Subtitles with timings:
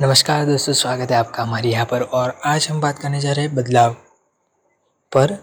[0.00, 3.44] नमस्कार दोस्तों, स्वागत है आपका हमारे यहाँ पर। और आज हम बात करने जा रहे
[3.44, 3.92] हैं बदलाव
[5.12, 5.34] पर।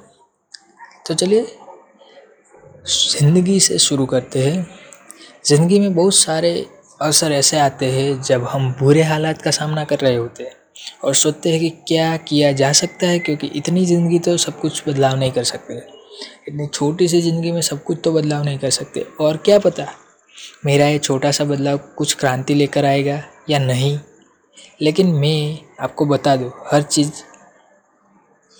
[1.07, 1.45] तो चलिए,
[2.87, 4.65] ज़िंदगी से शुरू करते हैं।
[5.45, 6.51] ज़िंदगी में बहुत सारे
[7.01, 10.55] अवसर ऐसे आते हैं, जब हम बुरे हालात का सामना कर रहे होते हैं
[11.03, 14.83] और सोचते हैं कि क्या किया जा सकता है, क्योंकि इतनी ज़िंदगी तो सब कुछ
[14.89, 15.77] बदलाव नहीं कर सकते।
[16.47, 19.87] इतनी छोटी सी ज़िंदगी में सब कुछ तो बदलाव नहीं कर सकते। और क्या पता,
[20.65, 23.97] मेरा ये छोटा सा बदलाव कुछ क्रांति लेकर आएगा या नहीं।
[24.81, 27.11] लेकिन मैं आपको बता दूँ, हर चीज़,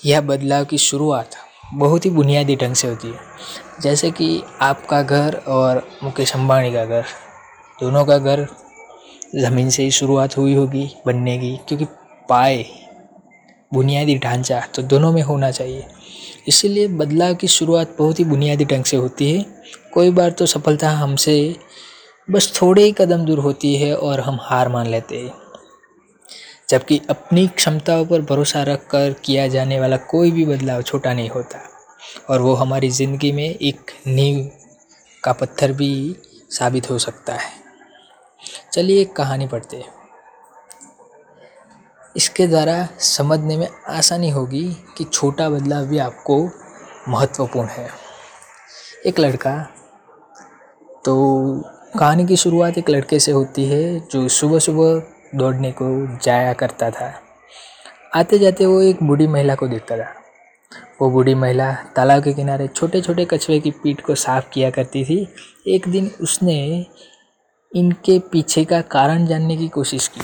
[0.02, 1.36] यह बदलाव की शुरुआत
[1.74, 3.20] बहुत ही बुनियादी ढंग से होती है।
[3.82, 7.06] जैसे कि आपका घर और मुकेश अम्बानी का घर,
[7.80, 8.48] दोनों का घर
[9.36, 11.86] ज़मीन से ही शुरुआत हुई होगी बनने की, क्योंकि
[12.30, 12.66] पाए,
[13.72, 15.86] बुनियादी ढांचा तो दोनों में होना चाहिए।
[16.48, 19.46] इसीलिए बदलाव की शुरुआत बहुत ही बुनियादी ढंग से होती है।
[19.94, 21.56] कोई बार तो सफलता हमसे
[22.28, 25.32] बस थोड़े ही कदम दूर होती है और हम हार मान लेते हैं।
[26.70, 31.30] जबकि अपनी क्षमताओं पर भरोसा रख कर किया जाने वाला कोई भी बदलाव छोटा नहीं
[31.30, 31.60] होता।
[32.30, 34.50] और वो हमारी ज़िंदगी में एक नींव
[35.24, 36.16] का पत्थर भी
[36.52, 37.52] साबित हो सकता है।
[38.74, 39.96] चलिए एक कहानी पढ़ते हैं।
[42.16, 44.64] इसके द्वारा समझने में आसानी होगी
[44.98, 46.44] कि छोटा बदलाव भी आपको
[47.10, 47.90] महत्वपूर्ण है।
[49.06, 49.58] एक लड़का
[51.06, 51.16] तो
[52.00, 55.02] कहानी की शुरुआत एक लड़के से होती है जो सुबह सुबह
[55.36, 57.22] दौड़ने को जाया करता था।
[58.16, 60.14] आते जाते वो एक बूढ़ी महिला को देखता था।
[61.02, 65.06] वो बूढ़ी महिला तालाब के किनारे छोटे छोटे कछुए की पीठ को साफ़ किया करती
[65.06, 65.34] थी।
[65.68, 66.86] एक दिन उसने
[67.76, 70.22] इनके पीछे का कारण जानने की कोशिश की।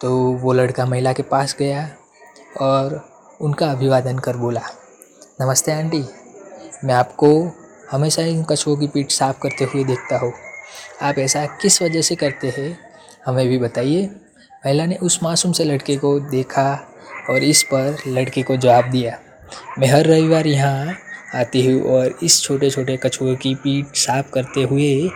[0.00, 1.90] तो वो लड़का महिला के पास गया
[2.60, 3.10] और
[3.40, 4.62] उनका अभिवादन कर बोला,
[5.40, 6.04] नमस्ते आंटी,
[6.84, 7.52] मैं आपको
[7.90, 10.32] हमेशा इन कछुओं की पीठ साफ़ करते हुए देखता हूँ।
[11.02, 12.83] आप ऐसा किस वजह से करते हैं?
[13.26, 14.06] हमें भी बताइए।
[14.66, 16.72] महिला ने उस मासूम से लड़के को देखा
[17.30, 19.18] और इस पर लड़के को जवाब दिया।
[19.78, 20.96] मैं हर रविवार यहाँ
[21.34, 25.10] आती हूँ और इस छोटे छोटे कछुए की पीठ साफ़ करते हुए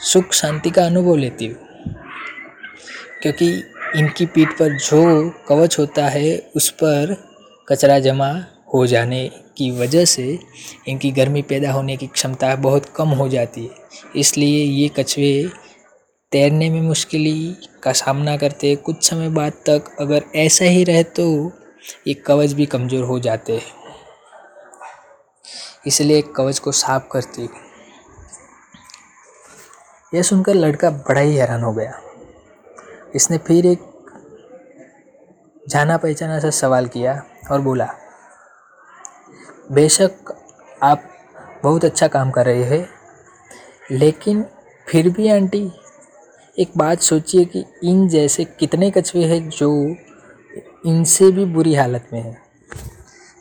[0.00, 1.56] सुख शांति का अनुभव लेती हूँ।
[3.22, 3.50] क्योंकि
[3.96, 7.16] इनकी पीठ पर जो कवच होता है, उस पर
[7.68, 8.28] कचरा जमा
[8.74, 10.38] हो जाने की वजह से
[10.88, 13.70] इनकी गर्मी पैदा होने की क्षमता बहुत कम हो जाती है।
[14.16, 15.50] इसलिए ये कछुए
[16.32, 17.24] तैरने में मुश्किल
[17.82, 21.24] का सामना करते कुछ समय बाद तक अगर ऐसा ही रहे तो
[22.06, 23.80] ये कवच भी कमज़ोर हो जाते हैं।
[25.86, 27.48] इसलिए कवच को साफ़ करती।
[30.12, 32.00] यह सुनकर लड़का बड़ा ही हैरान हो गया।
[33.14, 33.90] इसने फिर एक
[35.64, 37.88] जाना पहचाना सा सवाल किया और बोला,
[39.72, 40.34] बेशक
[40.82, 41.02] आप
[41.62, 42.88] बहुत अच्छा काम कर रहे हैं,
[43.90, 44.44] लेकिन
[44.86, 45.70] फिर भी आंटी
[46.56, 49.70] एक बात सोचिए कि इन जैसे कितने कछुए हैं जो
[50.86, 52.36] इनसे भी बुरी हालत में हैं।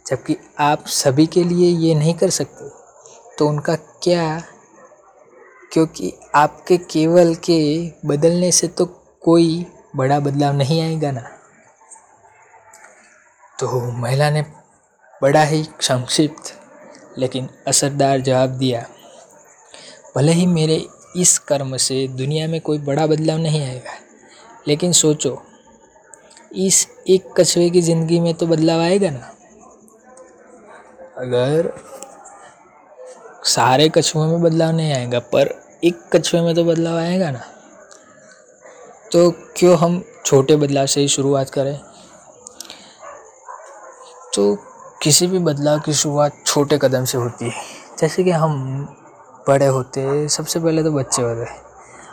[0.07, 2.69] जबकि आप सभी के लिए ये नहीं कर सकते।
[3.37, 4.41] तो उनका क्या,
[5.73, 7.59] क्योंकि आपके केवल के
[8.05, 8.85] बदलने से तो
[9.21, 11.27] कोई बड़ा बदलाव नहीं आएगा ना।
[13.59, 14.45] तो महिला ने
[15.21, 16.53] बड़ा ही संक्षिप्त
[17.17, 18.85] लेकिन असरदार जवाब दिया,
[20.15, 20.83] भले ही मेरे
[21.15, 23.91] इस कर्म से दुनिया में कोई बड़ा बदलाव नहीं आएगा।
[24.67, 25.43] लेकिन सोचो,
[26.55, 29.35] इस एक कछुए की ज़िंदगी में तो बदलाव आएगा ना?
[31.17, 31.73] अगर
[33.43, 37.41] सारे कछुओं में बदलाव नहीं आएगा, पर एक कछुए में तो बदलाव आएगा ना?
[39.11, 41.79] तो क्यों हम छोटे बदलाव से ही शुरुआत करें?
[44.33, 44.57] तो
[45.01, 47.63] किसी भी बदलाव की शुरुआत छोटे कदम से होती है।
[47.99, 48.95] जैसे कि हम
[49.47, 51.45] बड़े होते, सबसे पहले तो बच्चे होते।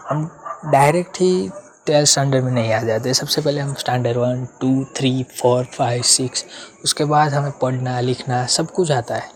[0.08, 0.30] हम
[0.66, 1.48] डायरेक्ट ही
[1.86, 6.02] ट्वेल्थ स्टैंडर्ड में नहीं आ जाते। सबसे पहले हम standard one two three four five
[6.02, 6.44] six
[6.84, 9.30] उसके बाद हमें पढ़ना, लिखना, सब कुछ आता है।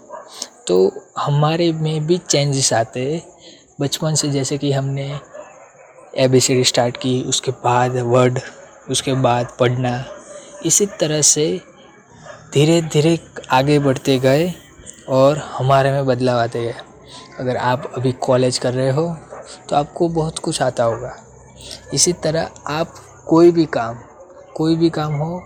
[0.67, 3.23] तो हमारे में भी चेंजेस आते।
[3.81, 5.21] बचपन से जैसे कि हमने
[6.19, 8.41] A B C D start की, उसके बाद वर्ड
[8.91, 10.05] उसके बाद पढ़ना।
[10.67, 11.61] इसी तरह से
[12.55, 13.19] धीरे धीरे
[13.50, 14.53] आगे बढ़ते गए
[15.09, 16.75] और हमारे में बदलाव आते गए।
[17.41, 19.06] अगर आप अभी कॉलेज कर रहे हो
[19.69, 21.14] तो आपको बहुत कुछ आता होगा।
[21.94, 22.94] इसी तरह आप
[23.26, 23.99] कोई भी काम,
[24.56, 25.43] कोई भी काम हो,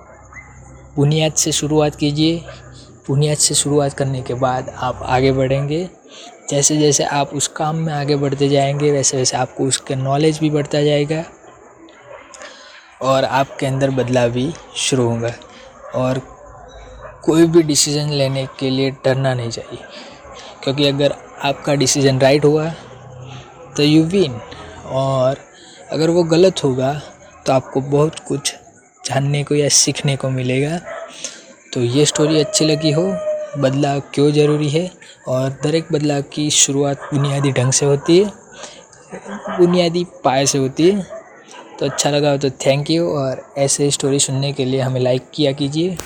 [0.96, 2.44] बुनियाद से शुरुआत कीजिए।
[3.08, 5.88] बुनियाद से शुरुआत करने के बाद आप आगे बढ़ेंगे।
[6.50, 10.50] जैसे जैसे आप उस काम में आगे बढ़ते जाएँगे, वैसे वैसे आपको उसका नॉलेज भी
[10.50, 11.24] बढ़ता जाएगा
[13.02, 15.32] और आपके अंदर बदलाव भी शुरू होगा।
[15.94, 16.20] और
[17.24, 19.78] कोई भी डिसीज़न लेने के लिए डरना नहीं चाहिए,
[20.64, 22.68] क्योंकि अगर आपका डिसीज़न राइट हुआ
[23.76, 24.38] तो यू विन
[24.86, 25.36] और
[25.92, 26.92] अगर वो गलत होगा
[27.46, 28.54] तो आपको बहुत कुछ
[29.04, 30.78] जानने को या सीखने को मिलेगा।
[31.72, 33.02] तो ये स्टोरी अच्छी लगी हो,
[33.58, 34.90] बदलाव क्यों ज़रूरी है?
[35.28, 38.32] और दर एक बदलाव की शुरुआत बुनियादी ढंग से होती है,
[39.58, 41.06] बुनियादी पाए से होती है।
[41.78, 45.30] तो अच्छा लगा हो तो थैंक यू और ऐसे स्टोरी सुनने के लिए हमें लाइक
[45.34, 45.96] किया कीजिए।